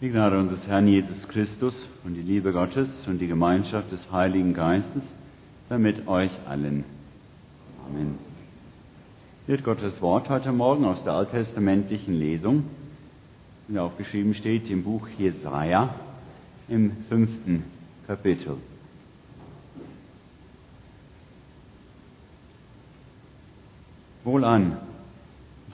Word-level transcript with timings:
Die 0.00 0.08
Gnade 0.08 0.38
unseres 0.38 0.66
Herrn 0.66 0.88
Jesus 0.88 1.28
Christus 1.28 1.74
und 2.04 2.14
die 2.14 2.22
Liebe 2.22 2.52
Gottes 2.52 2.88
und 3.06 3.18
die 3.18 3.26
Gemeinschaft 3.26 3.92
des 3.92 4.00
Heiligen 4.10 4.54
Geistes 4.54 5.02
sei 5.68 5.76
mit 5.76 6.08
euch 6.08 6.30
allen. 6.48 6.84
Amen. 7.86 8.18
Wird 9.46 9.62
Gottes 9.62 10.00
Wort 10.00 10.30
heute 10.30 10.52
Morgen 10.52 10.86
aus 10.86 11.04
der 11.04 11.12
alttestamentlichen 11.12 12.14
Lesung, 12.14 12.64
wie 13.68 13.78
aufgeschrieben 13.78 14.32
steht 14.32 14.70
im 14.70 14.84
Buch 14.84 15.06
Jesaja 15.18 15.94
im 16.66 16.92
fünften 17.10 17.64
Kapitel. 18.06 18.56
Wohlan, 24.24 24.78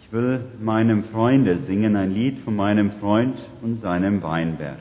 ich 0.06 0.12
will 0.12 0.40
meinem 0.60 1.04
Freunde 1.04 1.58
singen 1.66 1.96
ein 1.96 2.12
Lied 2.12 2.38
von 2.44 2.54
meinem 2.54 2.92
Freund 3.00 3.36
und 3.62 3.80
seinem 3.80 4.22
Weinberg. 4.22 4.78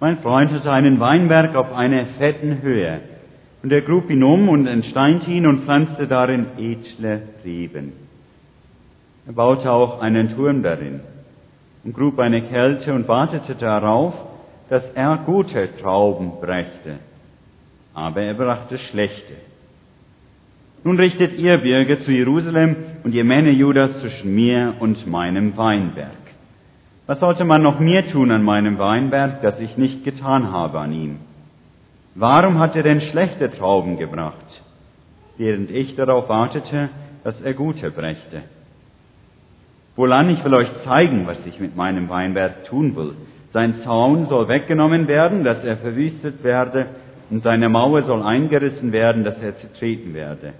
Mein 0.00 0.18
Freund 0.18 0.50
hatte 0.50 0.72
einen 0.72 0.98
Weinberg 0.98 1.54
auf 1.54 1.72
einer 1.72 2.06
fetten 2.18 2.62
Höhe, 2.62 3.00
und 3.62 3.70
er 3.72 3.82
grub 3.82 4.08
ihn 4.10 4.22
um 4.22 4.48
und 4.48 4.66
entsteint 4.66 5.28
ihn 5.28 5.46
und 5.46 5.64
pflanzte 5.64 6.06
darin 6.06 6.46
edle 6.58 7.22
Reben. 7.44 7.92
Er 9.26 9.32
baute 9.34 9.70
auch 9.70 10.00
einen 10.00 10.34
Turm 10.34 10.62
darin 10.62 11.00
und 11.82 11.94
grub 11.94 12.18
eine 12.18 12.42
Kälte 12.42 12.94
und 12.94 13.08
wartete 13.08 13.54
darauf, 13.56 14.14
dass 14.70 14.84
er 14.94 15.18
gute 15.26 15.68
Trauben 15.80 16.32
brächte. 16.40 16.96
Aber 17.92 18.22
er 18.22 18.34
brachte 18.34 18.78
schlechte. 18.90 19.34
Nun 20.82 20.98
richtet 20.98 21.38
ihr 21.38 21.58
Bürger 21.58 22.00
zu 22.04 22.10
Jerusalem 22.10 22.76
und 23.04 23.14
ihr 23.14 23.24
Männer 23.24 23.50
Judas 23.50 24.00
zwischen 24.00 24.34
mir 24.34 24.74
und 24.80 25.06
meinem 25.06 25.56
Weinberg. 25.58 26.10
Was 27.06 27.20
sollte 27.20 27.44
man 27.44 27.62
noch 27.62 27.78
mehr 27.78 28.10
tun 28.10 28.30
an 28.30 28.42
meinem 28.42 28.78
Weinberg, 28.78 29.42
das 29.42 29.60
ich 29.60 29.76
nicht 29.76 30.04
getan 30.04 30.50
habe 30.50 30.80
an 30.80 30.92
ihm? 30.92 31.16
Warum 32.14 32.58
hat 32.58 32.74
er 32.74 32.82
denn 32.82 33.02
schlechte 33.02 33.50
Trauben 33.50 33.98
gebracht, 33.98 34.62
während 35.36 35.70
ich 35.70 35.94
darauf 35.96 36.30
wartete, 36.30 36.88
dass 37.24 37.38
er 37.42 37.52
gute 37.52 37.90
brächte? 37.90 38.42
Wohlan, 39.96 40.30
ich 40.30 40.42
will 40.42 40.54
euch 40.54 40.70
zeigen, 40.84 41.26
was 41.26 41.44
ich 41.44 41.60
mit 41.60 41.76
meinem 41.76 42.08
Weinberg 42.08 42.64
tun 42.64 42.96
will. 42.96 43.12
Sein 43.52 43.82
Zaun 43.84 44.26
soll 44.28 44.48
weggenommen 44.48 45.08
werden, 45.08 45.44
dass 45.44 45.62
er 45.62 45.76
verwüstet 45.76 46.42
werde, 46.42 46.86
und 47.30 47.42
seine 47.42 47.68
Mauer 47.68 48.02
soll 48.04 48.22
eingerissen 48.22 48.92
werden, 48.92 49.24
dass 49.24 49.40
er 49.42 49.58
zertreten 49.58 50.14
werde 50.14 50.54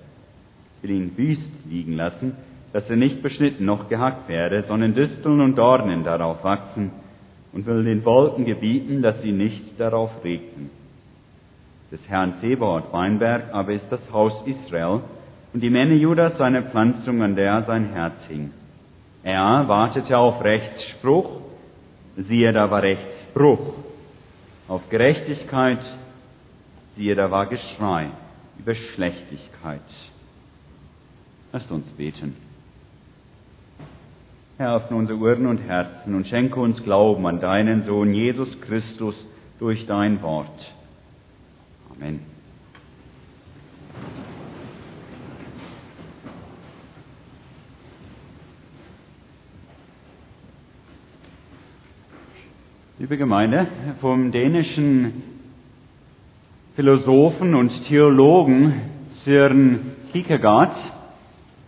will 0.85 1.17
wüst 1.17 1.67
liegen 1.69 1.95
lassen, 1.95 2.37
dass 2.73 2.89
er 2.91 2.97
nicht 2.97 3.23
beschnitten 3.23 3.65
noch 3.65 3.89
gehackt 3.89 4.29
werde, 4.29 4.65
sondern 4.69 4.95
Disteln 4.95 5.41
und 5.41 5.57
Dornen 5.57 6.05
darauf 6.05 6.43
wachsen 6.45 6.93
und 7.53 7.67
will 7.67 7.85
den 7.85 8.05
Wolken 8.05 8.45
gebieten, 8.45 9.01
dass 9.01 9.21
sie 9.23 9.33
nicht 9.33 9.79
darauf 9.79 10.11
regnen. 10.25 10.71
Des 11.91 12.01
Herrn 12.09 12.35
Zebaoth 12.41 12.93
Weinberg 12.93 13.53
aber 13.53 13.73
ist 13.73 13.87
das 13.91 14.01
Haus 14.13 14.33
Israel 14.47 15.01
und 15.53 15.63
die 15.63 15.71
Männer 15.71 15.95
Judas 15.95 16.37
seine 16.37 16.63
Pflanzung, 16.65 17.23
an 17.23 17.37
der 17.37 17.63
sein 17.63 17.91
Herz 17.93 18.17
hing. 18.29 18.51
Er 19.23 19.69
wartete 19.69 20.19
auf 20.19 20.43
Rechtsspruch, 20.43 21.41
siehe, 22.17 22.53
da 22.53 22.71
war 22.71 22.83
Rechtsbruch. 22.83 23.75
Auf 24.67 24.89
Gerechtigkeit, 24.91 25.79
siehe, 26.97 27.15
da 27.15 27.31
war 27.31 27.47
Geschrei 27.47 28.09
über 28.59 28.75
Schlechtigkeit. 28.75 29.81
Lasst 31.55 31.71
uns 31.71 31.87
beten. 31.91 32.35
Herr, 34.59 34.75
öffne 34.75 34.97
unsere 34.97 35.21
Ohren 35.21 35.47
und 35.47 35.59
Herzen 35.59 36.17
und 36.17 36.27
schenke 36.27 36.59
uns 36.59 36.83
Glauben 36.83 37.25
an 37.29 37.39
deinen 37.39 37.85
Sohn 37.85 38.13
Jesus 38.13 38.61
Christus 38.63 39.15
durch 39.61 39.87
dein 39.87 40.21
Wort. 40.21 40.49
Amen. 41.95 42.19
Liebe 52.99 53.17
Gemeinde, 53.17 53.69
vom 54.01 54.33
dänischen 54.33 55.23
Philosophen 56.75 57.55
und 57.55 57.71
Theologen 57.87 58.75
Søren 59.25 59.93
Kierkegaard 60.11 60.95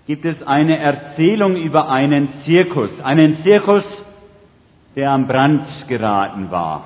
gibt 0.06 0.24
es 0.24 0.40
eine 0.46 0.78
Erzählung 0.78 1.56
über 1.56 1.90
einen 1.90 2.28
Zirkus, 2.44 2.90
einen 3.02 3.42
Zirkus, 3.42 3.84
der 4.94 5.10
am 5.10 5.26
Brand 5.26 5.66
geraten 5.88 6.50
war. 6.50 6.84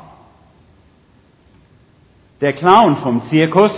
Der 2.40 2.54
Clown 2.54 2.96
vom 3.02 3.22
Zirkus 3.28 3.72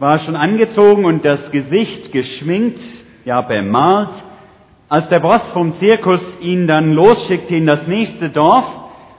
war 0.00 0.18
schon 0.20 0.34
angezogen 0.34 1.04
und 1.04 1.24
das 1.24 1.50
Gesicht 1.52 2.10
geschminkt, 2.10 2.80
ja 3.24 3.40
bemalt, 3.42 4.10
als 4.88 5.08
der 5.08 5.20
Boss 5.20 5.40
vom 5.52 5.78
Zirkus 5.78 6.20
ihn 6.40 6.66
dann 6.66 6.92
losschickte 6.92 7.54
in 7.54 7.66
das 7.66 7.86
nächste 7.86 8.30
Dorf, 8.30 8.64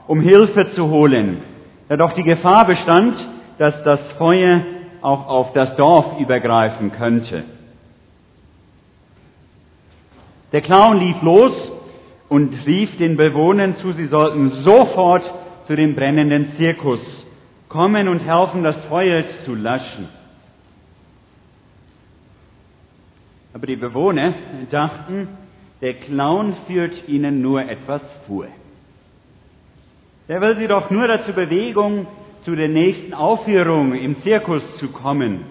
um 0.06 0.20
Hilfe 0.20 0.72
zu 0.74 0.88
holen, 0.90 1.38
da 1.88 1.96
doch 1.96 2.12
die 2.12 2.22
Gefahr 2.22 2.66
bestand, 2.66 3.16
dass 3.58 3.82
das 3.84 4.00
Feuer 4.18 4.60
auch 5.00 5.26
auf 5.28 5.52
das 5.54 5.74
Dorf 5.76 6.20
übergreifen 6.20 6.92
könnte. 6.92 7.55
Der 10.56 10.62
Clown 10.62 11.00
lief 11.00 11.20
los 11.20 11.52
und 12.30 12.66
rief 12.66 12.96
den 12.96 13.18
Bewohnern 13.18 13.76
zu, 13.76 13.92
sie 13.92 14.06
sollten 14.06 14.62
sofort 14.62 15.22
zu 15.66 15.76
dem 15.76 15.94
brennenden 15.94 16.56
Zirkus 16.56 17.00
kommen 17.68 18.08
und 18.08 18.20
helfen, 18.20 18.64
das 18.64 18.76
Feuer 18.86 19.22
zu 19.44 19.54
löschen. 19.54 20.08
Aber 23.52 23.66
die 23.66 23.76
Bewohner 23.76 24.32
dachten, 24.70 25.28
der 25.82 25.92
Clown 25.92 26.56
führt 26.66 27.06
ihnen 27.06 27.42
nur 27.42 27.60
etwas 27.60 28.00
vor. 28.26 28.46
Der 30.26 30.40
will 30.40 30.56
sie 30.56 30.68
doch 30.68 30.88
nur 30.88 31.06
dazu 31.06 31.34
Bewegung, 31.34 32.06
zu 32.46 32.56
der 32.56 32.68
nächsten 32.68 33.12
Aufführung 33.12 33.92
im 33.92 34.22
Zirkus 34.22 34.62
zu 34.78 34.88
kommen. 34.88 35.44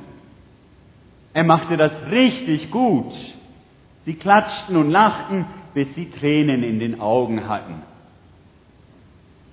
Er 1.36 1.44
machte 1.44 1.78
das 1.78 1.92
richtig 2.10 2.72
gut. 2.72 3.14
Sie 4.06 4.16
klatschten 4.16 4.78
und 4.78 4.92
lachten, 4.92 5.46
bis 5.74 5.94
sie 5.96 6.10
Tränen 6.12 6.64
in 6.64 6.80
den 6.80 7.02
Augen 7.02 7.48
hatten. 7.50 7.82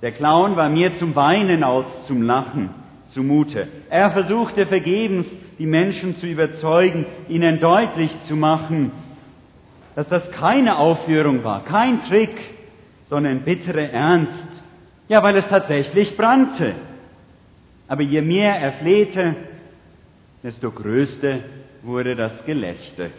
Der 0.02 0.12
Clown 0.12 0.56
war 0.56 0.68
mehr 0.68 0.98
zum 0.98 1.14
Weinen 1.14 1.62
als 1.62 1.86
zum 2.06 2.22
Lachen 2.22 2.70
zumute. 3.14 3.68
Er 3.90 4.10
versuchte 4.10 4.66
vergebens, 4.66 5.26
die 5.58 5.66
Menschen 5.66 6.16
zu 6.18 6.26
überzeugen, 6.26 7.06
ihnen 7.28 7.60
deutlich 7.60 8.10
zu 8.26 8.36
machen, 8.36 8.90
dass 9.94 10.08
das 10.08 10.30
keine 10.32 10.76
Aufführung 10.76 11.44
war, 11.44 11.64
kein 11.64 12.02
Trick, 12.04 12.36
sondern 13.08 13.40
bittere 13.40 13.90
Ernst. 13.92 14.32
Ja, 15.08 15.22
weil 15.22 15.36
es 15.36 15.48
tatsächlich 15.48 16.16
brannte. 16.16 16.74
Aber 17.86 18.02
je 18.02 18.22
mehr 18.22 18.56
er 18.56 18.72
flehte, 18.72 19.36
desto 20.42 20.70
größer 20.70 21.40
wurde 21.82 22.16
das 22.16 22.32
Gelächter. 22.46 23.10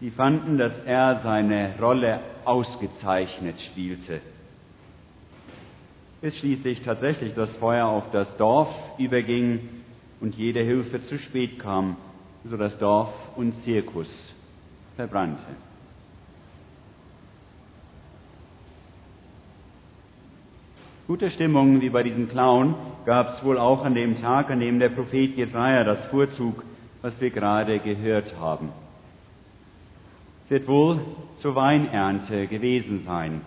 Sie 0.00 0.10
fanden, 0.10 0.56
dass 0.56 0.72
er 0.86 1.20
seine 1.22 1.74
Rolle 1.78 2.20
ausgezeichnet 2.46 3.56
spielte. 3.70 4.22
Bis 6.22 6.36
schließlich 6.38 6.82
tatsächlich 6.82 7.34
das 7.34 7.50
Feuer 7.56 7.86
auf 7.86 8.04
das 8.10 8.26
Dorf 8.38 8.68
überging 8.98 9.60
und 10.20 10.34
jede 10.36 10.60
Hilfe 10.60 11.06
zu 11.06 11.18
spät 11.18 11.58
kam, 11.58 11.96
so 12.44 12.56
dass 12.56 12.78
Dorf 12.78 13.12
und 13.36 13.52
Zirkus 13.64 14.08
verbrannte. 14.96 15.42
Gute 21.06 21.30
Stimmung 21.32 21.80
wie 21.82 21.90
bei 21.90 22.02
diesem 22.02 22.28
Clown 22.30 22.74
gab 23.04 23.36
es 23.36 23.44
wohl 23.44 23.58
auch 23.58 23.84
an 23.84 23.94
dem 23.94 24.20
Tag, 24.20 24.50
an 24.50 24.60
dem 24.60 24.78
der 24.78 24.90
Prophet 24.90 25.36
Jesaja 25.36 25.84
das 25.84 26.06
vorzug, 26.06 26.64
was 27.02 27.12
wir 27.20 27.30
gerade 27.30 27.80
gehört 27.80 28.34
haben 28.38 28.70
wird 30.50 30.68
wohl 30.68 31.00
zur 31.40 31.54
Weinernte 31.54 32.46
gewesen 32.48 33.04
sein. 33.06 33.40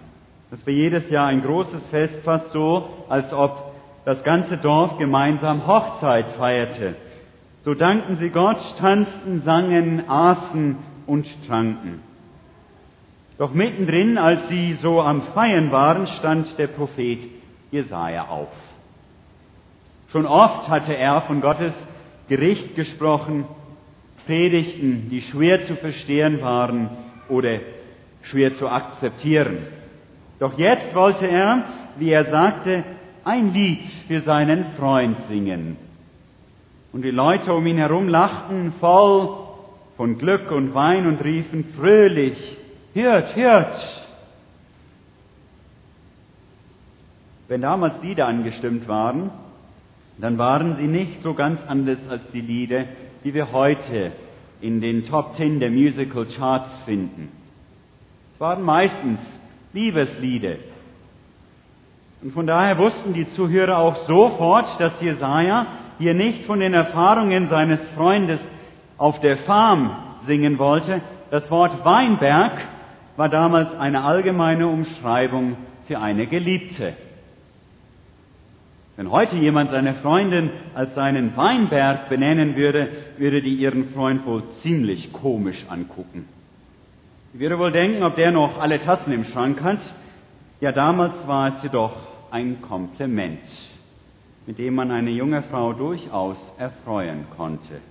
Das 0.49 0.65
war 0.65 0.73
jedes 0.73 1.09
Jahr 1.09 1.27
ein 1.27 1.43
großes 1.43 1.83
Fest, 1.91 2.15
fast 2.23 2.51
so, 2.51 2.87
als 3.09 3.31
ob 3.33 3.73
das 4.05 4.23
ganze 4.23 4.57
Dorf 4.57 4.97
gemeinsam 4.97 5.67
Hochzeit 5.67 6.25
feierte. 6.37 6.95
So 7.65 7.73
dankten 7.73 8.17
sie 8.17 8.29
Gott, 8.29 8.57
tanzten, 8.79 9.41
sangen, 9.43 10.09
aßen 10.09 10.77
und 11.05 11.27
tranken. 11.47 12.01
Doch 13.37 13.53
mittendrin, 13.53 14.17
als 14.17 14.47
sie 14.49 14.77
so 14.81 15.01
am 15.01 15.23
Feiern 15.33 15.71
waren, 15.71 16.07
stand 16.19 16.57
der 16.57 16.67
Prophet 16.67 17.19
Jesaja 17.71 18.27
auf. 18.27 18.51
Schon 20.11 20.25
oft 20.25 20.69
hatte 20.69 20.95
er 20.95 21.21
von 21.21 21.41
Gottes 21.41 21.73
Gericht 22.29 22.75
gesprochen, 22.75 23.45
Predigten, 24.25 25.09
die 25.09 25.21
schwer 25.31 25.65
zu 25.67 25.75
verstehen 25.75 26.41
waren 26.41 26.89
oder 27.29 27.59
schwer 28.23 28.57
zu 28.57 28.67
akzeptieren. 28.67 29.57
Doch 30.39 30.57
jetzt 30.57 30.93
wollte 30.95 31.27
er 31.27 31.63
wie 31.97 32.11
er 32.11 32.25
sagte, 32.29 32.83
ein 33.23 33.53
Lied 33.53 33.79
für 34.07 34.21
seinen 34.21 34.73
Freund 34.77 35.17
singen. 35.29 35.77
Und 36.91 37.03
die 37.03 37.11
Leute 37.11 37.53
um 37.53 37.65
ihn 37.65 37.77
herum 37.77 38.07
lachten 38.07 38.73
voll 38.79 39.47
von 39.97 40.17
Glück 40.17 40.51
und 40.51 40.73
Wein 40.73 41.07
und 41.07 41.23
riefen 41.23 41.65
fröhlich, 41.77 42.37
hört, 42.93 43.35
hört. 43.35 44.03
Wenn 47.47 47.61
damals 47.61 48.01
Lieder 48.01 48.27
angestimmt 48.27 48.87
waren, 48.87 49.31
dann 50.17 50.37
waren 50.37 50.77
sie 50.77 50.87
nicht 50.87 51.21
so 51.23 51.33
ganz 51.33 51.59
anders 51.67 51.97
als 52.09 52.21
die 52.31 52.41
Lieder, 52.41 52.85
die 53.23 53.33
wir 53.33 53.51
heute 53.51 54.11
in 54.61 54.81
den 54.81 55.05
Top 55.07 55.35
Ten 55.37 55.59
der 55.59 55.69
Musical 55.69 56.25
Charts 56.25 56.69
finden. 56.85 57.31
Es 58.33 58.39
waren 58.39 58.63
meistens 58.63 59.19
Liebeslieder. 59.73 60.55
Und 62.21 62.31
von 62.33 62.47
daher 62.47 62.77
wussten 62.77 63.13
die 63.13 63.29
Zuhörer 63.33 63.77
auch 63.77 64.07
sofort, 64.07 64.79
dass 64.79 64.93
Jesaja 65.01 65.67
hier 65.97 66.13
nicht 66.13 66.45
von 66.45 66.59
den 66.59 66.73
Erfahrungen 66.73 67.49
seines 67.49 67.79
Freundes 67.95 68.39
auf 68.97 69.19
der 69.19 69.39
Farm 69.39 69.91
singen 70.25 70.57
wollte. 70.57 71.01
Das 71.31 71.49
Wort 71.51 71.83
Weinberg 71.83 72.53
war 73.17 73.29
damals 73.29 73.75
eine 73.75 74.03
allgemeine 74.03 74.67
Umschreibung 74.67 75.57
für 75.87 75.99
eine 75.99 76.27
Geliebte. 76.27 76.93
Wenn 78.95 79.09
heute 79.09 79.35
jemand 79.37 79.71
seine 79.71 79.95
Freundin 79.95 80.51
als 80.75 80.93
seinen 80.93 81.35
Weinberg 81.35 82.09
benennen 82.09 82.55
würde, 82.55 82.89
würde 83.17 83.41
die 83.41 83.55
ihren 83.55 83.89
Freund 83.89 84.25
wohl 84.25 84.43
ziemlich 84.61 85.11
komisch 85.11 85.57
angucken. 85.67 86.27
Sie 87.33 87.39
würde 87.39 87.57
wohl 87.57 87.71
denken, 87.71 88.03
ob 88.03 88.15
der 88.15 88.31
noch 88.31 88.59
alle 88.59 88.79
Tassen 88.81 89.11
im 89.11 89.25
Schrank 89.25 89.63
hat. 89.63 89.79
Ja, 90.61 90.71
damals 90.71 91.13
war 91.25 91.57
es 91.57 91.63
jedoch 91.63 91.95
ein 92.29 92.61
Kompliment, 92.61 93.39
mit 94.45 94.59
dem 94.59 94.75
man 94.75 94.91
eine 94.91 95.09
junge 95.09 95.41
Frau 95.43 95.73
durchaus 95.73 96.37
erfreuen 96.59 97.25
konnte. 97.35 97.81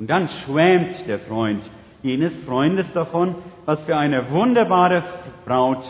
Und 0.00 0.10
dann 0.10 0.28
schwärmt 0.44 1.06
der 1.06 1.20
Freund 1.20 1.62
jenes 2.02 2.32
Freundes 2.46 2.86
davon, 2.94 3.36
was 3.64 3.78
für 3.84 3.96
eine 3.96 4.28
wunderbare 4.30 5.04
Braut 5.44 5.84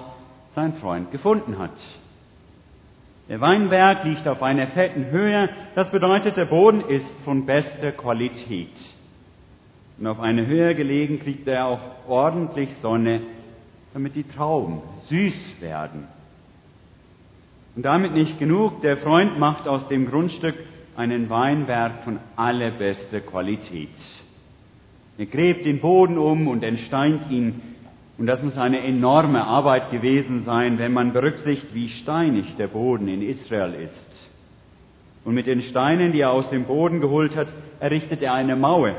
sein 0.55 0.75
Freund 0.75 1.11
gefunden 1.11 1.59
hat. 1.59 1.71
Der 3.31 3.41
Weinberg 3.41 4.03
liegt 4.05 4.27
auf 4.27 4.43
einer 4.43 4.67
fetten 4.67 5.07
Höhe, 5.13 5.49
das 5.77 5.89
bedeutet, 5.93 6.37
der 6.37 6.47
Boden 6.47 6.81
ist 6.81 7.07
von 7.25 7.47
bester 7.47 7.93
Qualität. 7.93 8.73
Und 9.99 10.09
auf 10.09 10.19
eine 10.19 10.49
Höhe 10.49 10.75
gelegen 10.75 11.21
kriegt 11.21 11.47
er 11.47 11.67
auch 11.67 11.81
ordentlich 12.09 12.69
Sonne, 12.83 13.21
damit 13.95 14.17
die 14.17 14.25
Trauben 14.25 14.83
süß 15.09 15.61
werden. 15.61 16.09
Und 17.77 17.85
damit 17.85 18.15
nicht 18.15 18.41
genug, 18.41 18.83
der 18.83 18.97
Freund 18.97 19.39
macht 19.39 19.69
aus 19.69 19.87
dem 19.87 20.11
Grundstück 20.11 20.57
einen 20.97 21.31
Weinberg 21.31 22.03
von 22.03 22.19
allerbester 22.35 23.21
Qualität. 23.21 23.91
Er 25.19 25.27
gräbt 25.27 25.67
den 25.67 25.81
Boden 25.81 26.19
um 26.19 26.49
und 26.49 26.65
entsteint 26.65 27.31
ihn 27.31 27.63
und 28.21 28.27
das 28.27 28.43
muss 28.43 28.55
eine 28.59 28.85
enorme 28.85 29.43
Arbeit 29.43 29.91
gewesen 29.91 30.45
sein, 30.45 30.79
wenn 30.79 30.93
man 30.93 31.15
berücksichtigt, 31.15 31.75
wie 31.75 31.89
steinig 32.03 32.55
der 32.59 32.67
Boden 32.67 33.09
in 33.09 33.23
Israel 33.23 33.73
ist. 33.73 34.31
Und 35.25 35.33
mit 35.33 35.47
den 35.47 35.63
Steinen, 35.63 36.13
die 36.13 36.21
er 36.21 36.31
aus 36.31 36.51
dem 36.51 36.65
Boden 36.65 37.01
geholt 37.01 37.35
hat, 37.35 37.49
errichtet 37.81 38.21
er 38.21 38.35
eine 38.35 38.57
Mauer 38.57 38.95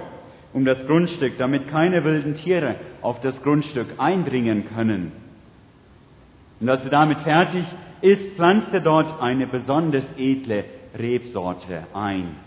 um 0.53 0.65
das 0.65 0.79
Grundstück, 0.87 1.37
damit 1.37 1.67
keine 1.67 2.03
wilden 2.03 2.37
Tiere 2.37 2.77
auf 3.03 3.21
das 3.21 3.39
Grundstück 3.43 3.89
eindringen 3.99 4.65
können. 4.73 5.11
Und 6.59 6.67
als 6.67 6.83
er 6.83 6.89
damit 6.89 7.19
fertig 7.19 7.63
ist, 8.01 8.35
pflanzt 8.35 8.73
er 8.73 8.81
dort 8.81 9.21
eine 9.21 9.45
besonders 9.45 10.03
edle 10.17 10.65
Rebsorte 10.97 11.83
ein. 11.93 12.37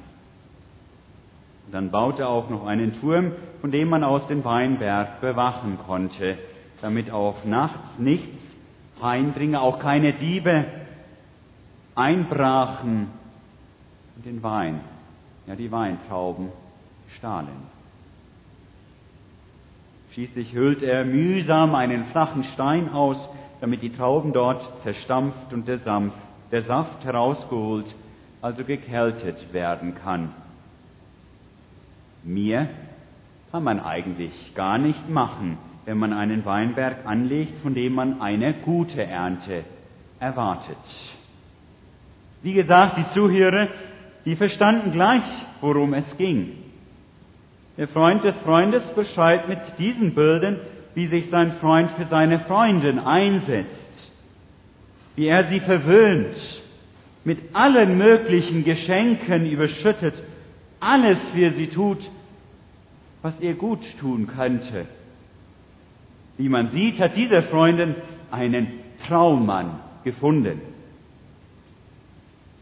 dann 1.71 1.93
baut 1.93 2.19
er 2.19 2.29
auch 2.29 2.51
noch 2.51 2.67
einen 2.67 3.01
Turm, 3.01 3.31
von 3.61 3.71
dem 3.71 3.89
man 3.89 4.03
aus 4.03 4.27
den 4.27 4.45
Weinberg 4.45 5.21
bewachen 5.21 5.79
konnte 5.87 6.37
damit 6.85 7.11
auch 7.11 7.47
nachts 7.47 7.99
nichts 7.99 8.37
eindringe, 9.01 9.59
auch 9.59 9.79
keine 9.79 10.13
Diebe 10.13 10.67
einbrachen 11.95 13.09
und 14.15 14.27
den 14.27 14.43
Wein, 14.43 14.81
ja 15.47 15.57
die 15.57 15.73
Weintrauben 15.73 16.51
stahlen. 17.17 17.73
Schließlich 20.13 20.53
hüllt 20.53 20.83
er 20.83 21.07
mühsam 21.07 21.75
einen 21.75 22.05
flachen 22.09 22.45
Stein 22.53 22.93
aus, 22.93 23.17
damit 23.63 23.81
die 23.81 23.97
Trauben 23.97 24.35
dort 24.35 24.63
zerstampft 24.83 25.55
und 25.55 25.67
der, 25.67 25.79
Saft, 25.79 26.13
der 26.53 26.65
Saft 26.65 27.03
herausgeholt, 27.03 27.87
also 28.43 28.63
gekältet 28.63 29.55
werden 29.55 29.95
kann. 29.95 30.35
Mir 32.25 32.69
kann 33.51 33.65
man 33.65 33.81
eigentlich 33.81 34.35
gar 34.55 34.77
nicht 34.77 35.09
machen, 35.09 35.57
wenn 35.85 35.99
man 35.99 36.13
einen 36.13 36.45
Weinberg 36.45 37.05
anlegt, 37.05 37.61
von 37.63 37.75
dem 37.75 37.95
man 37.95 38.21
eine 38.21 38.55
gute 38.55 39.03
Ernte 39.03 39.65
erwartet. 40.19 40.77
Wie 42.43 42.55
gesagt, 42.55 42.99
die 42.99 43.15
Zuhörer, 43.15 43.69
die 44.25 44.37
verstanden 44.37 44.93
gleich, 44.93 45.23
worum 45.61 45.95
es 45.95 46.05
ging. 46.17 46.53
Der 47.77 47.89
Freund 47.89 48.23
des 48.25 48.35
Freundes 48.45 48.83
beschreibt 48.95 49.49
mit 49.49 49.59
diesen 49.79 50.15
Bildern, 50.15 50.59
wie 50.95 51.09
sich 51.09 51.29
sein 51.31 51.55
Freund 51.61 51.91
für 51.93 52.07
seine 52.07 52.41
Freundin 52.41 52.99
einsetzt, 52.99 54.13
wie 55.17 55.27
er 55.27 55.49
sie 55.49 55.61
verwöhnt, 55.61 56.37
mit 57.25 57.39
allen 57.55 57.99
möglichen 57.99 58.65
Geschenken 58.65 59.51
überschüttet, 59.51 60.15
alles 60.81 61.19
für 61.33 61.51
sie 61.53 61.69
tut, 61.69 61.99
was 63.23 63.35
ihr 63.41 63.55
gut 63.55 63.81
tun 63.99 64.27
könnte. 64.27 64.87
Wie 66.37 66.49
man 66.49 66.71
sieht, 66.71 66.99
hat 66.99 67.17
diese 67.17 67.43
Freundin 67.45 67.95
einen 68.31 68.67
Traummann 69.07 69.81
gefunden. 70.03 70.61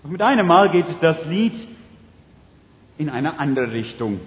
Doch 0.02 0.10
mit 0.10 0.20
einem 0.20 0.46
Mal 0.46 0.70
geht 0.70 0.86
das 1.00 1.24
Lied 1.26 1.54
in 2.98 3.08
eine 3.08 3.38
andere 3.38 3.72
Richtung. 3.72 4.20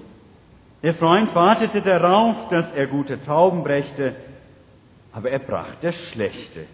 Der 0.83 0.95
Freund 0.95 1.33
wartete 1.35 1.81
darauf, 1.81 2.49
dass 2.49 2.73
er 2.73 2.87
gute 2.87 3.23
Trauben 3.23 3.63
brächte, 3.63 4.15
aber 5.11 5.29
er 5.31 5.39
brachte 5.39 5.93
schlechte. 6.11 6.65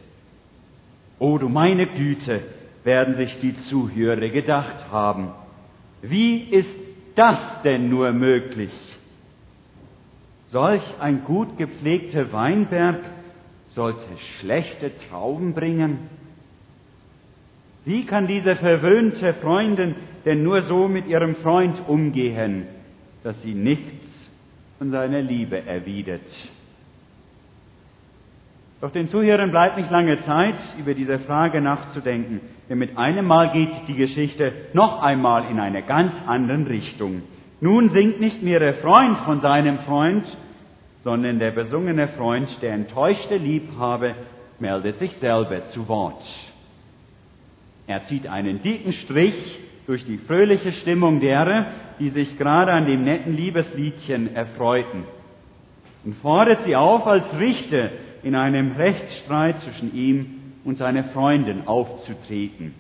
O 1.20 1.38
du 1.38 1.50
meine 1.50 1.88
Güte, 1.88 2.42
werden 2.84 3.16
sich 3.16 3.40
die 3.42 3.56
Zuhörer 3.70 4.30
gedacht 4.30 4.92
haben. 4.92 5.32
Wie 6.02 6.40
ist 6.40 6.70
das 7.16 7.38
denn 7.64 7.90
nur 7.90 8.12
möglich? 8.12 8.72
Solch 10.52 10.84
ein 11.00 11.24
gut 11.24 11.58
gepflegter 11.58 12.34
Weinberg 12.34 13.00
sollte 13.74 14.02
schlechte 14.40 14.92
Trauben 15.10 15.54
bringen? 15.54 16.10
Wie 17.86 18.06
kann 18.06 18.28
diese 18.28 18.58
verwöhnte 18.58 19.34
Freundin 19.36 19.96
denn 20.26 20.44
nur 20.44 20.64
so 20.64 20.88
mit 20.88 21.08
ihrem 21.08 21.38
Freund 21.38 21.78
umgehen, 21.88 22.66
dass 23.24 23.42
sie 23.44 23.54
nichts 23.54 24.06
von 24.78 24.92
seiner 24.92 25.22
Liebe 25.22 25.66
erwidert? 25.66 26.22
Doch 28.82 28.92
den 28.92 29.10
Zuhörern 29.10 29.52
bleibt 29.52 29.78
nicht 29.78 29.92
lange 29.92 30.24
Zeit, 30.26 30.56
über 30.78 30.94
diese 30.94 31.20
Frage 31.20 31.62
nachzudenken, 31.62 32.42
denn 32.68 32.78
mit 32.78 32.98
einem 32.98 33.26
Mal 33.26 33.52
geht 33.54 33.88
die 33.88 33.96
Geschichte 33.96 34.52
noch 34.74 35.02
einmal 35.02 35.50
in 35.50 35.60
eine 35.60 35.84
ganz 35.84 36.12
andere 36.28 36.68
Richtung. 36.68 37.22
Nun 37.62 37.92
singt 37.92 38.20
nicht 38.20 38.42
mehr 38.42 38.60
der 38.60 38.76
Freund 38.76 39.18
von 39.20 39.42
seinem 39.42 39.80
Freund, 39.80 40.26
sondern 41.04 41.40
der 41.40 41.52
besungene 41.52 42.10
Freund, 42.10 42.50
der 42.62 42.74
enttäuschte 42.74 43.38
Liebhaber, 43.38 44.16
meldet 44.60 45.00
sich 45.00 45.16
selber 45.20 45.70
zu 45.74 45.88
Wort. 45.88 46.22
Er 47.88 48.06
zieht 48.08 48.28
einen 48.28 48.62
dicken 48.62 48.94
Strich 48.94 49.36
durch 49.88 50.06
die 50.06 50.18
fröhliche 50.18 50.72
Stimmung 50.82 51.20
derer, 51.20 51.68
die 52.00 52.10
sich 52.10 52.38
gerade 52.38 52.72
an 52.72 52.86
dem 52.86 53.04
netten 53.04 53.36
Liebesliedchen 53.36 54.36
erfreuten 54.36 55.04
und 56.04 56.16
fordert 56.18 56.66
sie 56.66 56.76
auf, 56.76 57.06
als 57.06 57.26
Richter 57.38 57.90
in 58.24 58.36
einem 58.36 58.74
Rechtsstreit 58.74 59.62
zwischen 59.62 59.94
ihm 59.96 60.26
und 60.64 60.78
seiner 60.78 61.06
Freundin 61.06 61.68
aufzutreten. 61.68 62.74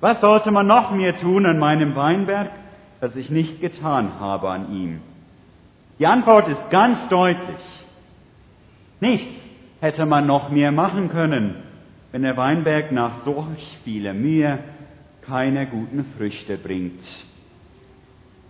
Was 0.00 0.20
sollte 0.20 0.50
man 0.50 0.66
noch 0.66 0.92
mehr 0.92 1.18
tun 1.20 1.46
an 1.46 1.58
meinem 1.58 1.94
Weinberg, 1.94 2.50
das 3.00 3.16
ich 3.16 3.30
nicht 3.30 3.60
getan 3.60 4.20
habe 4.20 4.50
an 4.50 4.72
ihm? 4.72 5.00
Die 5.98 6.06
Antwort 6.06 6.48
ist 6.48 6.70
ganz 6.70 7.08
deutlich. 7.08 7.60
Nichts 9.00 9.34
hätte 9.80 10.06
man 10.06 10.26
noch 10.26 10.50
mehr 10.50 10.72
machen 10.72 11.08
können, 11.08 11.56
wenn 12.12 12.22
der 12.22 12.36
Weinberg 12.36 12.92
nach 12.92 13.24
solch 13.24 13.78
vieler 13.84 14.14
Mühe 14.14 14.58
keine 15.22 15.66
guten 15.66 16.04
Früchte 16.16 16.58
bringt. 16.58 17.02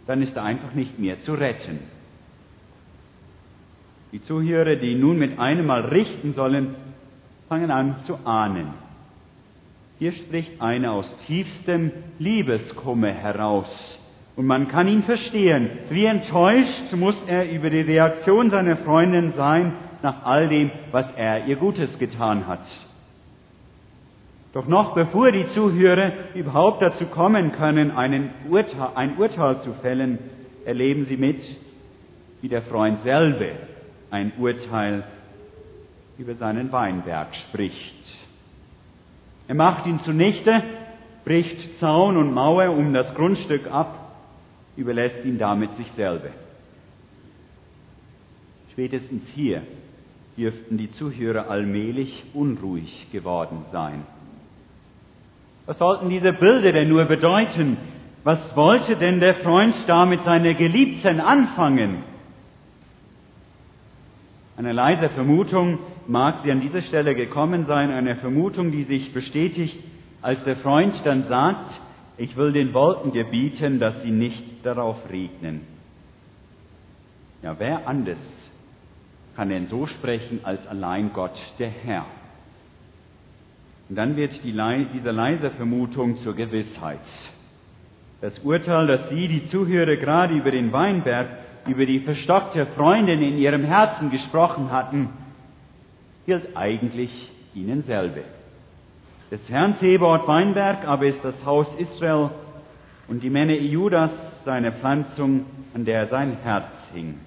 Dann 0.07 0.23
ist 0.23 0.35
er 0.37 0.45
einfach 0.45 0.75
nicht 0.75 0.99
mehr 0.99 1.23
zu 1.25 1.35
retten. 1.35 1.81
Die 4.13 4.23
Zuhörer, 4.25 4.77
die 4.77 4.95
nun 4.97 5.19
mit 5.19 5.39
einem 5.39 5.67
Mal 5.67 5.83
richten 5.83 6.35
sollen, 6.35 6.75
fangen 7.49 7.71
an 7.71 7.97
zu 8.07 8.17
ahnen. 8.25 8.69
Hier 9.99 10.13
spricht 10.13 10.61
einer 10.61 10.93
aus 10.93 11.07
tiefstem 11.27 11.93
Liebeskummer 12.19 13.13
heraus. 13.13 13.69
Und 14.41 14.47
man 14.47 14.69
kann 14.69 14.89
ihn 14.89 15.03
verstehen. 15.03 15.69
Wie 15.91 16.07
enttäuscht 16.07 16.95
muss 16.95 17.15
er 17.27 17.53
über 17.53 17.69
die 17.69 17.83
Reaktion 17.83 18.49
seiner 18.49 18.79
Freundin 18.79 19.35
sein 19.37 19.75
nach 20.01 20.25
all 20.25 20.49
dem, 20.49 20.71
was 20.93 21.05
er 21.15 21.45
ihr 21.45 21.57
Gutes 21.57 21.99
getan 21.99 22.47
hat. 22.47 22.65
Doch 24.55 24.67
noch 24.67 24.95
bevor 24.95 25.31
die 25.31 25.45
Zuhörer 25.53 26.13
überhaupt 26.33 26.81
dazu 26.81 27.05
kommen 27.05 27.53
können, 27.53 27.93
Urteil, 28.49 28.89
ein 28.95 29.19
Urteil 29.19 29.61
zu 29.61 29.75
fällen, 29.83 30.19
erleben 30.65 31.05
sie 31.05 31.19
mit, 31.19 31.43
wie 32.41 32.49
der 32.49 32.63
Freund 32.63 33.03
selber 33.03 33.59
ein 34.11 34.33
Urteil 34.39 35.05
über 36.17 36.35
seinen 36.37 36.73
Weinberg 36.73 37.29
spricht. 37.51 38.05
Er 39.49 39.55
macht 39.55 39.87
ihn 39.87 40.01
zunichte, 40.01 40.63
bricht 41.27 41.79
Zaun 41.79 42.17
und 42.17 42.33
Mauer 42.33 42.71
um 42.71 42.95
das 42.95 43.15
Grundstück 43.15 43.71
ab, 43.71 44.00
überlässt 44.81 45.25
ihn 45.25 45.39
damit 45.39 45.77
sich 45.77 45.87
selber. 45.97 46.31
Spätestens 48.73 49.23
hier 49.35 49.63
dürften 50.37 50.79
die 50.79 50.91
Zuhörer 50.93 51.51
allmählich 51.51 52.25
unruhig 52.33 53.09
geworden 53.13 53.65
sein. 53.73 54.05
Was 55.67 55.79
sollten 55.79 56.09
diese 56.09 56.33
Bilder 56.33 56.73
denn 56.73 56.89
nur 56.89 57.05
bedeuten? 57.05 57.77
Was 58.25 58.39
wollte 58.57 58.97
denn 58.97 59.21
der 59.21 59.37
Freund 59.37 59.75
da 59.87 60.07
mit 60.07 60.25
seiner 60.25 60.55
Geliebten 60.55 61.21
anfangen? 61.21 62.03
Eine 64.57 64.73
leise 64.73 65.11
Vermutung 65.11 65.79
mag 66.07 66.41
sie 66.43 66.51
an 66.51 66.61
dieser 66.61 66.83
Stelle 66.83 67.15
gekommen 67.15 67.67
sein, 67.67 67.91
eine 67.91 68.17
Vermutung, 68.17 68.73
die 68.73 68.85
sich 68.85 69.13
bestätigt, 69.13 69.77
als 70.23 70.43
der 70.45 70.57
Freund 70.57 70.95
dann 71.05 71.29
sagt, 71.29 71.71
ich 72.21 72.37
will 72.37 72.53
den 72.53 72.75
Wolken 72.75 73.13
gebieten, 73.13 73.79
dass 73.79 74.03
sie 74.03 74.11
nicht 74.11 74.45
darauf 74.63 74.99
regnen. 75.11 75.63
Ja, 77.43 77.59
wer 77.59 77.89
anders 77.89 78.19
kann 79.37 79.49
denn 79.49 79.69
so 79.69 79.87
sprechen 79.87 80.41
als 80.43 80.67
allein 80.67 81.15
Gott, 81.15 81.39
der 81.59 81.71
Herr? 81.71 82.05
Und 83.89 83.97
dann 83.97 84.17
wird 84.17 84.33
die, 84.45 84.53
diese 84.93 85.11
leise 85.11 85.51
Vermutung 85.53 86.19
zur 86.19 86.37
Gewissheit. 86.37 87.01
Das 88.21 88.39
Urteil, 88.41 88.87
das 88.87 89.09
Sie, 89.09 89.27
die 89.27 89.49
Zuhörer, 89.49 89.97
gerade 89.97 90.35
über 90.35 90.51
den 90.51 90.73
Weinberg, 90.73 91.27
über 91.67 91.87
die 91.87 92.01
verstockte 92.01 92.67
Freundin 92.77 93.23
in 93.23 93.39
ihrem 93.39 93.65
Herzen 93.65 94.11
gesprochen 94.11 94.71
hatten, 94.71 95.09
gilt 96.27 96.55
eigentlich 96.55 97.11
Ihnen 97.55 97.83
selber. 97.85 98.40
Des 99.31 99.41
Herrn 99.49 99.79
Zebot 99.79 100.27
Weinberg 100.27 100.87
aber 100.87 101.07
ist 101.07 101.21
das 101.23 101.35
Haus 101.45 101.67
Israel 101.79 102.31
und 103.07 103.23
die 103.23 103.31
Männer 103.31 103.55
Judas 103.55 104.11
seine 104.45 104.73
Pflanzung, 104.73 105.47
an 105.75 105.85
der 105.85 106.09
sein 106.09 106.39
Herz 106.43 106.67
hing. 106.93 107.21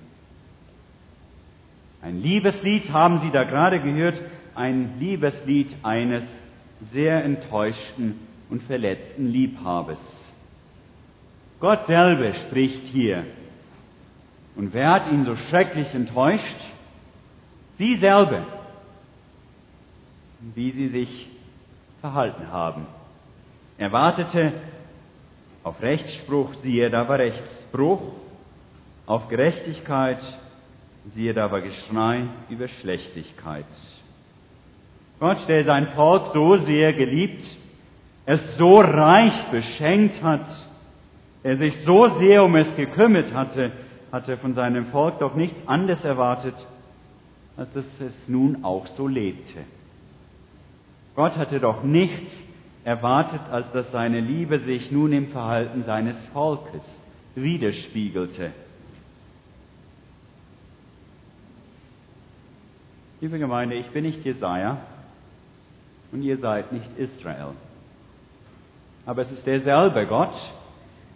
Ein 2.01 2.21
Liebeslied 2.21 2.91
haben 2.91 3.21
Sie 3.21 3.31
da 3.31 3.45
gerade 3.45 3.79
gehört, 3.79 4.19
ein 4.55 4.99
Liebeslied 4.99 5.73
eines 5.83 6.23
sehr 6.91 7.23
enttäuschten 7.23 8.19
und 8.49 8.63
verletzten 8.63 9.27
Liebhabers. 9.27 9.97
Gott 11.61 11.87
selber 11.87 12.33
spricht 12.47 12.83
hier. 12.91 13.23
Und 14.57 14.73
wer 14.73 14.91
hat 14.91 15.09
ihn 15.09 15.23
so 15.23 15.35
schrecklich 15.49 15.87
enttäuscht? 15.93 16.43
Sie 17.77 17.95
selber. 17.97 18.45
Wie 20.55 20.71
sie 20.71 20.89
sich 20.89 21.27
verhalten 22.03 22.51
haben. 22.51 22.85
Er 23.77 23.93
wartete 23.93 24.51
auf 25.63 25.81
Rechtsspruch, 25.81 26.53
siehe, 26.61 26.89
da 26.89 27.07
war 27.07 27.17
Rechtsbruch, 27.17 28.01
auf 29.05 29.29
Gerechtigkeit, 29.29 30.19
siehe, 31.15 31.33
da 31.33 31.49
war 31.49 31.61
Geschrei 31.61 32.25
über 32.49 32.67
Schlechtigkeit. 32.67 33.63
Gott, 35.21 35.47
der 35.47 35.63
sein 35.63 35.87
Volk 35.95 36.33
so 36.33 36.57
sehr 36.65 36.91
geliebt, 36.91 37.45
es 38.25 38.41
so 38.57 38.73
reich 38.81 39.45
beschenkt 39.49 40.21
hat, 40.21 40.45
er 41.41 41.55
sich 41.55 41.73
so 41.85 42.19
sehr 42.19 42.43
um 42.43 42.53
es 42.57 42.75
gekümmert 42.75 43.33
hatte, 43.33 43.71
hatte 44.11 44.35
von 44.39 44.55
seinem 44.55 44.87
Volk 44.87 45.19
doch 45.19 45.35
nichts 45.35 45.65
anderes 45.69 46.03
erwartet, 46.03 46.55
als 47.55 47.71
dass 47.71 47.85
es 48.01 48.27
nun 48.27 48.65
auch 48.65 48.87
so 48.97 49.07
lebte. 49.07 49.61
Gott 51.15 51.35
hatte 51.35 51.59
doch 51.59 51.83
nichts 51.83 52.31
erwartet, 52.83 53.41
als 53.51 53.71
dass 53.71 53.91
seine 53.91 54.19
Liebe 54.19 54.59
sich 54.59 54.91
nun 54.91 55.13
im 55.13 55.27
Verhalten 55.27 55.83
seines 55.85 56.15
Volkes 56.33 56.81
widerspiegelte. 57.35 58.51
Liebe 63.21 63.39
Gemeinde, 63.39 63.75
ich 63.75 63.87
bin 63.91 64.03
nicht 64.03 64.25
Jesaja, 64.25 64.79
und 66.11 66.21
ihr 66.21 66.37
seid 66.37 66.71
nicht 66.71 66.97
Israel. 66.97 67.53
Aber 69.05 69.23
es 69.23 69.31
ist 69.31 69.45
derselbe 69.45 70.05
Gott, 70.05 70.33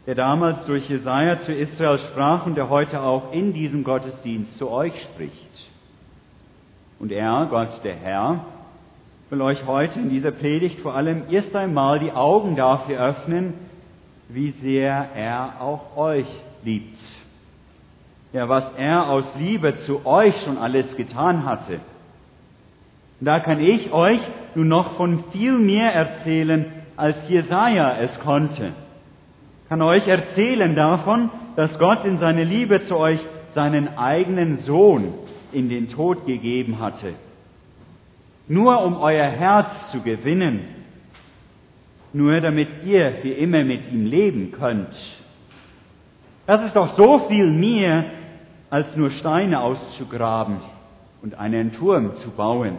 der 0.05 0.15
damals 0.15 0.65
durch 0.65 0.89
Jesaja 0.89 1.41
zu 1.45 1.53
Israel 1.53 1.99
sprach 2.09 2.45
und 2.45 2.55
der 2.55 2.69
heute 2.69 3.01
auch 3.01 3.31
in 3.33 3.53
diesem 3.53 3.83
Gottesdienst 3.83 4.57
zu 4.57 4.69
euch 4.69 4.93
spricht. 5.13 5.33
Und 6.99 7.11
er, 7.11 7.47
Gott 7.49 7.83
der 7.83 7.95
Herr, 7.95 8.45
will 9.29 9.41
euch 9.41 9.65
heute 9.65 9.99
in 9.99 10.09
dieser 10.09 10.31
Predigt 10.31 10.79
vor 10.79 10.95
allem 10.95 11.23
erst 11.29 11.55
einmal 11.55 11.99
die 11.99 12.11
Augen 12.11 12.55
dafür 12.55 12.99
öffnen, 12.99 13.53
wie 14.29 14.51
sehr 14.61 15.09
er 15.15 15.61
auch 15.61 15.97
euch 15.97 16.27
liebt. 16.63 16.97
Ja, 18.33 18.49
was 18.49 18.65
er 18.77 19.09
aus 19.09 19.25
Liebe 19.37 19.73
zu 19.85 20.05
euch 20.05 20.35
schon 20.43 20.57
alles 20.57 20.85
getan 20.95 21.45
hatte 21.45 21.79
da 23.19 23.39
kann 23.39 23.59
ich 23.59 23.91
euch 23.91 24.19
nun 24.55 24.67
noch 24.67 24.95
von 24.95 25.23
viel 25.31 25.57
mehr 25.57 25.93
erzählen, 25.93 26.65
als 26.95 27.15
Jesaja 27.27 27.99
es 27.99 28.19
konnte. 28.19 28.73
Kann 29.69 29.81
euch 29.81 30.07
erzählen 30.07 30.75
davon, 30.75 31.29
dass 31.55 31.77
Gott 31.79 32.05
in 32.05 32.19
seiner 32.19 32.45
Liebe 32.45 32.85
zu 32.87 32.95
euch 32.95 33.19
seinen 33.55 33.97
eigenen 33.97 34.59
Sohn 34.65 35.13
in 35.51 35.69
den 35.69 35.89
Tod 35.89 36.25
gegeben 36.25 36.79
hatte. 36.79 37.13
Nur 38.47 38.83
um 38.83 38.97
euer 38.97 39.27
Herz 39.27 39.67
zu 39.91 40.01
gewinnen. 40.01 40.61
Nur 42.13 42.39
damit 42.39 42.69
ihr 42.85 43.13
für 43.21 43.29
immer 43.29 43.63
mit 43.63 43.91
ihm 43.91 44.05
leben 44.05 44.51
könnt. 44.51 44.95
Das 46.45 46.63
ist 46.63 46.75
doch 46.75 46.95
so 46.95 47.27
viel 47.27 47.51
mehr, 47.51 48.05
als 48.69 48.95
nur 48.95 49.11
Steine 49.11 49.59
auszugraben 49.61 50.57
und 51.21 51.35
einen 51.35 51.73
Turm 51.73 52.17
zu 52.23 52.31
bauen. 52.31 52.77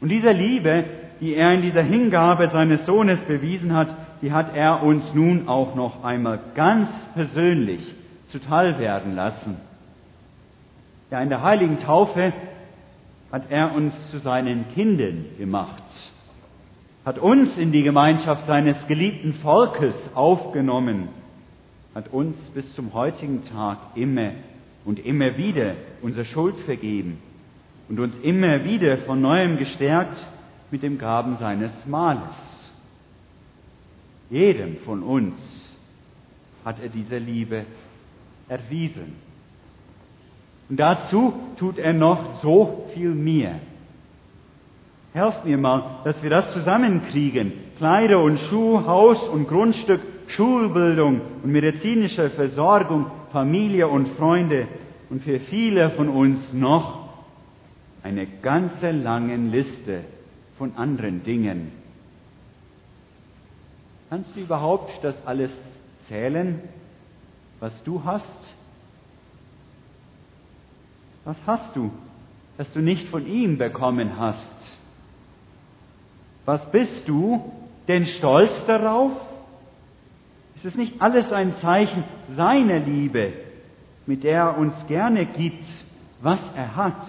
Und 0.00 0.10
diese 0.10 0.30
Liebe, 0.30 0.84
die 1.20 1.34
er 1.34 1.54
in 1.54 1.62
dieser 1.62 1.82
Hingabe 1.82 2.50
seines 2.50 2.84
Sohnes 2.84 3.18
bewiesen 3.20 3.74
hat, 3.74 3.88
die 4.20 4.32
hat 4.32 4.54
er 4.54 4.82
uns 4.82 5.02
nun 5.14 5.48
auch 5.48 5.74
noch 5.74 6.04
einmal 6.04 6.38
ganz 6.54 6.88
persönlich 7.14 7.80
zuteil 8.28 8.78
werden 8.78 9.14
lassen. 9.14 9.56
Ja, 11.10 11.20
in 11.20 11.28
der 11.28 11.42
heiligen 11.42 11.80
Taufe 11.80 12.32
hat 13.32 13.50
er 13.50 13.74
uns 13.74 13.92
zu 14.10 14.18
seinen 14.18 14.66
Kindern 14.74 15.26
gemacht, 15.38 15.82
hat 17.04 17.18
uns 17.18 17.56
in 17.56 17.72
die 17.72 17.82
Gemeinschaft 17.82 18.46
seines 18.46 18.76
geliebten 18.86 19.34
Volkes 19.34 19.94
aufgenommen, 20.14 21.08
hat 21.94 22.12
uns 22.12 22.36
bis 22.54 22.64
zum 22.74 22.94
heutigen 22.94 23.44
Tag 23.46 23.78
immer 23.94 24.32
und 24.84 25.04
immer 25.04 25.36
wieder 25.36 25.74
unsere 26.02 26.24
Schuld 26.26 26.56
vergeben 26.66 27.18
und 27.88 28.00
uns 28.00 28.14
immer 28.22 28.64
wieder 28.64 28.98
von 28.98 29.20
neuem 29.20 29.58
gestärkt 29.58 30.16
mit 30.70 30.82
dem 30.82 30.98
Gaben 30.98 31.36
seines 31.38 31.72
Mahles. 31.86 32.34
Jedem 34.30 34.78
von 34.78 35.02
uns 35.02 35.34
hat 36.64 36.82
er 36.82 36.88
diese 36.88 37.18
Liebe 37.18 37.64
erwiesen. 38.48 39.14
Und 40.68 40.80
dazu 40.80 41.32
tut 41.58 41.78
er 41.78 41.92
noch 41.92 42.42
so 42.42 42.86
viel 42.94 43.14
mehr. 43.14 43.56
Helft 45.12 45.44
mir 45.44 45.58
mal, 45.58 46.00
dass 46.04 46.20
wir 46.22 46.30
das 46.30 46.52
zusammenkriegen. 46.54 47.52
Kleider 47.76 48.20
und 48.20 48.38
Schuh, 48.48 48.84
Haus 48.84 49.28
und 49.28 49.46
Grundstück, 49.46 50.00
Schulbildung 50.36 51.20
und 51.42 51.52
medizinische 51.52 52.30
Versorgung, 52.30 53.06
Familie 53.30 53.88
und 53.88 54.08
Freunde 54.16 54.66
und 55.10 55.22
für 55.22 55.38
viele 55.40 55.90
von 55.90 56.08
uns 56.08 56.38
noch 56.52 57.08
eine 58.02 58.26
ganze 58.42 58.90
lange 58.90 59.36
Liste 59.36 60.04
von 60.58 60.76
anderen 60.76 61.22
Dingen. 61.24 61.72
Kannst 64.10 64.34
du 64.36 64.40
überhaupt 64.40 64.92
das 65.02 65.14
alles 65.26 65.50
zählen, 66.08 66.60
was 67.60 67.72
du 67.84 68.04
hast? 68.04 68.24
Was 71.24 71.36
hast 71.46 71.74
du, 71.74 71.90
das 72.58 72.70
du 72.72 72.80
nicht 72.80 73.08
von 73.08 73.26
ihm 73.26 73.56
bekommen 73.58 74.18
hast? 74.18 74.38
Was 76.44 76.60
bist 76.70 77.06
du 77.06 77.52
denn 77.88 78.06
stolz 78.18 78.52
darauf? 78.66 79.12
Ist 80.56 80.66
es 80.66 80.74
nicht 80.74 81.00
alles 81.00 81.30
ein 81.32 81.54
Zeichen 81.60 82.04
seiner 82.36 82.78
Liebe, 82.78 83.32
mit 84.06 84.22
der 84.22 84.38
er 84.38 84.58
uns 84.58 84.74
gerne 84.86 85.24
gibt, 85.26 85.64
was 86.20 86.38
er 86.54 86.76
hat? 86.76 87.06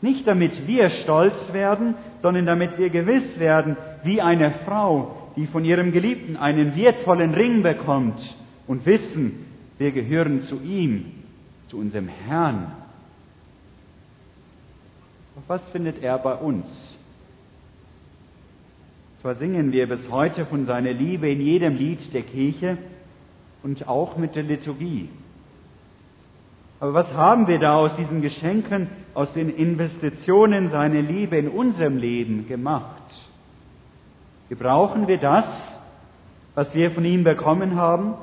Nicht 0.00 0.26
damit 0.26 0.66
wir 0.66 0.90
stolz 1.02 1.34
werden, 1.52 1.94
sondern 2.22 2.46
damit 2.46 2.76
wir 2.76 2.90
gewiss 2.90 3.38
werden, 3.38 3.76
wie 4.02 4.20
eine 4.20 4.50
Frau, 4.66 5.30
die 5.36 5.46
von 5.46 5.64
ihrem 5.64 5.92
Geliebten 5.92 6.36
einen 6.36 6.76
wertvollen 6.76 7.32
Ring 7.34 7.62
bekommt 7.62 8.20
und 8.66 8.84
wissen, 8.84 9.46
wir 9.78 9.92
gehören 9.92 10.42
zu 10.42 10.60
ihm, 10.60 11.23
zu 11.74 11.80
unserem 11.80 12.06
Herrn. 12.06 12.70
Doch 15.34 15.42
was 15.48 15.60
findet 15.72 16.00
er 16.00 16.16
bei 16.18 16.34
uns? 16.34 16.66
Zwar 19.20 19.34
singen 19.36 19.72
wir 19.72 19.88
bis 19.88 20.08
heute 20.08 20.46
von 20.46 20.66
seiner 20.66 20.92
Liebe 20.92 21.28
in 21.28 21.40
jedem 21.40 21.74
Lied 21.74 22.14
der 22.14 22.22
Kirche 22.22 22.78
und 23.64 23.88
auch 23.88 24.16
mit 24.16 24.36
der 24.36 24.44
Liturgie. 24.44 25.08
Aber 26.78 26.94
was 26.94 27.08
haben 27.12 27.48
wir 27.48 27.58
da 27.58 27.74
aus 27.74 27.96
diesen 27.96 28.22
Geschenken, 28.22 28.88
aus 29.14 29.32
den 29.32 29.48
Investitionen 29.48 30.70
seiner 30.70 31.02
Liebe 31.02 31.36
in 31.36 31.48
unserem 31.48 31.96
Leben 31.96 32.46
gemacht? 32.46 33.02
Gebrauchen 34.48 35.08
wir 35.08 35.18
das, 35.18 35.46
was 36.54 36.72
wir 36.72 36.92
von 36.92 37.04
ihm 37.04 37.24
bekommen 37.24 37.74
haben, 37.74 38.14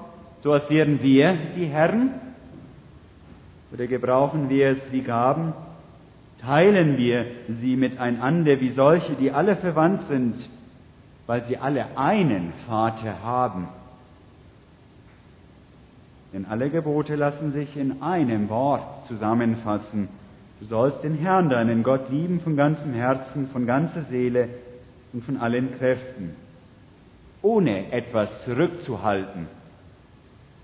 so 0.42 0.54
als 0.54 0.70
wären 0.70 1.02
wir 1.02 1.38
die 1.58 1.66
Herren? 1.66 2.31
Oder 3.74 3.88
gebrauchen 3.88 4.50
wir 4.50 4.70
es 4.70 4.92
wie 4.92 5.02
Gaben? 5.02 5.54
Teilen 6.42 6.98
wir 6.98 7.26
sie 7.62 7.76
miteinander 7.76 8.60
wie 8.60 8.72
solche, 8.72 9.16
die 9.16 9.32
alle 9.32 9.56
verwandt 9.56 10.08
sind 10.10 10.36
weil 11.32 11.46
sie 11.48 11.58
alle 11.58 11.98
einen 11.98 12.52
Vater 12.68 13.24
haben. 13.24 13.70
Denn 16.34 16.46
alle 16.46 16.70
Gebote 16.70 17.16
lassen 17.16 17.54
sich 17.54 17.78
in 17.78 18.02
einem 18.02 18.50
Wort 18.50 19.08
zusammenfassen. 19.08 20.10
Du 20.60 20.66
sollst 20.66 21.04
den 21.06 21.16
Herrn, 21.16 21.50
deinen 21.50 21.84
Gott, 21.84 22.10
lieben 22.10 22.42
von 22.42 22.58
ganzem 22.58 22.94
Herzen, 22.94 23.48
von 23.48 23.66
ganzer 23.66 24.04
Seele 24.10 24.50
und 25.14 25.24
von 25.24 25.38
allen 25.38 25.78
Kräften, 25.78 26.36
ohne 27.42 27.94
etwas 27.94 28.28
zurückzuhalten. 28.44 29.48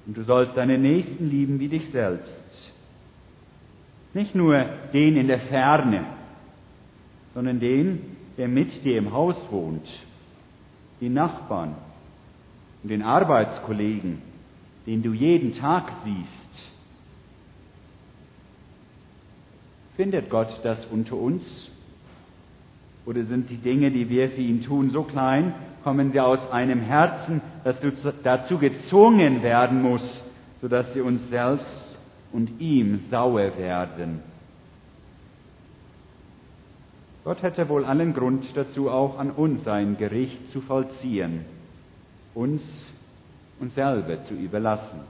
Und 0.05 0.17
du 0.17 0.23
sollst 0.23 0.57
deinen 0.57 0.81
Nächsten 0.81 1.29
lieben 1.29 1.61
wie 1.61 1.69
dich 1.69 1.91
selbst. 1.93 2.73
Nicht 4.13 4.35
nur 4.35 4.65
den 4.93 5.17
in 5.17 5.27
der 5.27 5.39
Ferne, 5.41 6.05
sondern 7.33 7.59
den, 7.59 8.17
der 8.37 8.47
mit 8.47 8.83
dir 8.83 8.97
im 8.97 9.11
Haus 9.11 9.35
wohnt 9.51 9.87
den 11.01 11.13
Nachbarn 11.13 11.75
und 12.83 12.89
den 12.89 13.01
Arbeitskollegen, 13.01 14.21
den 14.85 15.03
du 15.03 15.13
jeden 15.13 15.55
Tag 15.55 15.91
siehst. 16.03 16.71
Findet 19.95 20.29
Gott 20.29 20.59
das 20.63 20.85
unter 20.91 21.15
uns? 21.15 21.43
Oder 23.05 23.23
sind 23.25 23.49
die 23.49 23.57
Dinge, 23.57 23.91
die 23.91 24.09
wir 24.09 24.29
für 24.29 24.41
ihn 24.41 24.63
tun, 24.63 24.91
so 24.91 25.03
klein, 25.03 25.53
kommen 25.83 26.11
sie 26.11 26.19
aus 26.19 26.51
einem 26.51 26.81
Herzen, 26.81 27.41
das 27.63 27.77
dazu 28.23 28.57
gezwungen 28.57 29.41
werden 29.41 29.81
muss, 29.81 30.01
sodass 30.61 30.93
sie 30.93 31.01
uns 31.01 31.21
selbst 31.29 31.65
und 32.31 32.60
ihm 32.60 33.01
sauer 33.10 33.57
werden? 33.57 34.22
Gott 37.24 37.41
hätte 37.43 37.67
wohl 37.67 37.84
allen 37.84 38.13
Grund 38.13 38.46
dazu, 38.55 38.89
auch 38.89 39.19
an 39.19 39.31
uns 39.31 39.63
sein 39.65 39.98
Gericht 39.98 40.51
zu 40.51 40.62
vollziehen, 40.62 41.46
uns 42.34 42.62
uns 43.60 43.73
selber 43.75 44.23
zu 44.25 44.34
überlassen. 44.34 45.01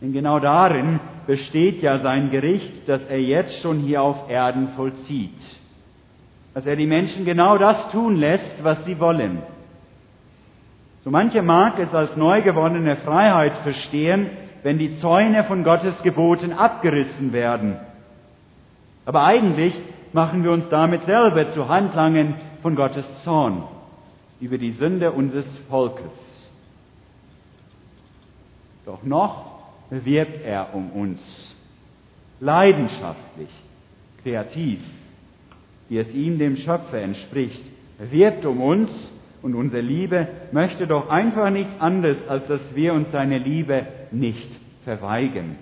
Denn 0.00 0.12
genau 0.12 0.38
darin 0.40 1.00
besteht 1.26 1.82
ja 1.82 2.00
sein 2.00 2.30
Gericht, 2.30 2.88
das 2.88 3.02
er 3.08 3.20
jetzt 3.20 3.62
schon 3.62 3.78
hier 3.78 4.02
auf 4.02 4.28
Erden 4.28 4.68
vollzieht. 4.76 5.30
Dass 6.52 6.66
er 6.66 6.76
die 6.76 6.86
Menschen 6.86 7.24
genau 7.24 7.58
das 7.58 7.90
tun 7.90 8.16
lässt, 8.16 8.62
was 8.62 8.84
sie 8.84 8.98
wollen. 9.00 9.42
So 11.04 11.10
manche 11.10 11.42
mag 11.42 11.78
es 11.78 11.92
als 11.94 12.16
neu 12.16 12.42
gewonnene 12.42 12.96
Freiheit 12.96 13.56
verstehen, 13.58 14.28
wenn 14.64 14.78
die 14.78 14.98
Zäune 15.00 15.44
von 15.44 15.62
Gottes 15.62 15.94
Geboten 16.02 16.54
abgerissen 16.54 17.34
werden. 17.34 17.76
Aber 19.04 19.22
eigentlich 19.24 19.74
machen 20.14 20.42
wir 20.42 20.52
uns 20.52 20.64
damit 20.70 21.04
selber 21.04 21.52
zu 21.52 21.68
Handlangern 21.68 22.36
von 22.62 22.74
Gottes 22.74 23.04
Zorn 23.24 23.64
über 24.40 24.56
die 24.56 24.72
Sünde 24.72 25.12
unseres 25.12 25.44
Volkes. 25.68 26.10
Doch 28.86 29.02
noch 29.02 29.52
bewirbt 29.90 30.42
er 30.42 30.74
um 30.74 30.90
uns, 30.92 31.20
leidenschaftlich, 32.40 33.50
kreativ, 34.22 34.80
wie 35.90 35.98
es 35.98 36.08
ihm 36.08 36.38
dem 36.38 36.56
Schöpfer 36.56 37.02
entspricht. 37.02 37.62
Er 37.98 38.10
wirbt 38.10 38.46
um 38.46 38.62
uns 38.62 38.88
und 39.42 39.54
unsere 39.54 39.82
Liebe 39.82 40.26
möchte 40.52 40.86
doch 40.86 41.10
einfach 41.10 41.50
nichts 41.50 41.78
anderes, 41.80 42.16
als 42.28 42.46
dass 42.46 42.60
wir 42.74 42.94
uns 42.94 43.12
seine 43.12 43.36
Liebe 43.36 43.86
nicht 44.14 44.48
verweigern, 44.84 45.56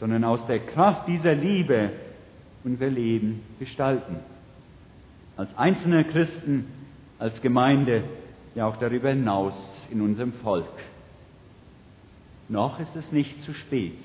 sondern 0.00 0.24
aus 0.24 0.40
der 0.46 0.60
Kraft 0.60 1.08
dieser 1.08 1.34
Liebe 1.34 1.90
unser 2.64 2.88
Leben 2.88 3.42
gestalten. 3.58 4.16
Als 5.36 5.50
einzelne 5.56 6.04
Christen, 6.04 6.66
als 7.18 7.40
Gemeinde, 7.42 8.04
ja 8.54 8.66
auch 8.66 8.76
darüber 8.76 9.10
hinaus 9.10 9.54
in 9.90 10.00
unserem 10.00 10.32
Volk. 10.34 10.66
Noch 12.48 12.78
ist 12.78 12.94
es 12.94 13.10
nicht 13.12 13.42
zu 13.44 13.54
spät. 13.54 13.98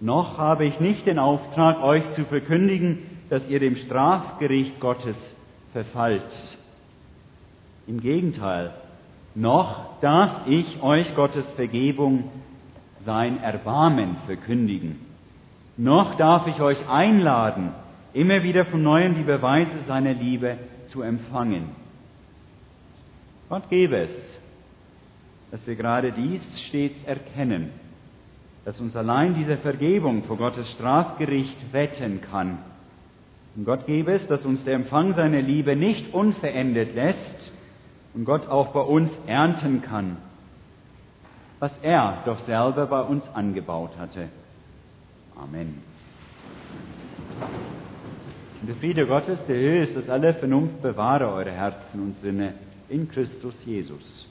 Noch 0.00 0.38
habe 0.38 0.64
ich 0.64 0.80
nicht 0.80 1.06
den 1.06 1.18
Auftrag, 1.18 1.82
euch 1.82 2.02
zu 2.16 2.24
verkündigen, 2.24 2.98
dass 3.30 3.46
ihr 3.48 3.60
dem 3.60 3.76
Strafgericht 3.76 4.80
Gottes 4.80 5.16
verfallt. 5.72 6.22
Im 7.86 8.00
Gegenteil, 8.00 8.74
noch 9.34 10.00
darf 10.00 10.46
ich 10.46 10.82
euch 10.82 11.14
Gottes 11.14 11.44
Vergebung, 11.56 12.30
sein 13.04 13.42
Erbarmen 13.42 14.16
verkündigen 14.26 15.12
noch 15.76 16.16
darf 16.16 16.46
ich 16.46 16.60
euch 16.60 16.88
einladen, 16.88 17.70
immer 18.12 18.42
wieder 18.42 18.66
von 18.66 18.82
neuem 18.82 19.14
die 19.14 19.22
Beweise 19.22 19.70
seiner 19.86 20.12
Liebe 20.12 20.58
zu 20.90 21.02
empfangen. 21.02 21.70
Gott 23.48 23.68
gebe 23.70 23.96
es, 23.96 24.10
dass 25.50 25.66
wir 25.66 25.76
gerade 25.76 26.12
dies 26.12 26.40
stets 26.68 27.02
erkennen, 27.04 27.70
dass 28.64 28.78
uns 28.80 28.94
allein 28.94 29.34
diese 29.34 29.56
Vergebung 29.58 30.24
vor 30.24 30.36
Gottes 30.36 30.70
Strafgericht 30.72 31.56
retten 31.72 32.20
kann. 32.20 32.58
Und 33.56 33.64
Gott 33.64 33.86
gebe 33.86 34.12
es, 34.12 34.26
dass 34.28 34.44
uns 34.44 34.62
der 34.64 34.74
Empfang 34.74 35.14
seiner 35.14 35.42
Liebe 35.42 35.74
nicht 35.74 36.12
unverendet 36.14 36.94
lässt 36.94 37.52
und 38.14 38.24
Gott 38.24 38.46
auch 38.46 38.72
bei 38.72 38.80
uns 38.80 39.10
ernten 39.26 39.82
kann, 39.82 40.18
was 41.62 41.70
er 41.80 42.22
doch 42.24 42.44
selber 42.44 42.86
bei 42.86 43.02
uns 43.02 43.22
angebaut 43.34 43.92
hatte. 43.96 44.30
Amen. 45.36 45.80
Und 48.60 48.66
der 48.66 48.74
Friede 48.74 49.06
Gottes, 49.06 49.38
der 49.46 49.54
höher 49.54 49.82
ist 49.84 50.10
alle 50.10 50.34
Vernunft, 50.34 50.82
bewahre 50.82 51.28
eure 51.28 51.52
Herzen 51.52 52.02
und 52.02 52.20
Sinne 52.20 52.54
in 52.88 53.08
Christus 53.08 53.54
Jesus. 53.64 54.28